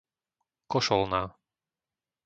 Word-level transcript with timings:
Košolná 0.67 1.23